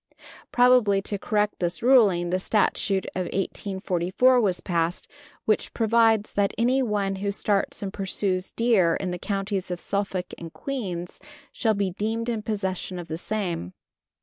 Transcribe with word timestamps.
Probably 0.51 0.99
to 1.03 1.19
correct 1.19 1.59
this 1.59 1.83
ruling, 1.83 2.31
the 2.31 2.39
Statute 2.39 3.05
of 3.13 3.25
1844 3.25 4.41
was 4.41 4.59
passed, 4.59 5.07
which 5.45 5.75
provides 5.75 6.33
that 6.33 6.55
anyone 6.57 7.17
who 7.17 7.29
starts 7.29 7.83
and 7.83 7.93
pursues 7.93 8.49
deer 8.49 8.95
in 8.95 9.11
the 9.11 9.19
Counties 9.19 9.69
of 9.69 9.79
Suffolk 9.79 10.33
and 10.39 10.51
Queens 10.51 11.19
shall 11.51 11.75
be 11.75 11.91
deemed 11.91 12.29
in 12.29 12.41
possession 12.41 12.97
of 12.97 13.09
the 13.09 13.17
same. 13.19 13.73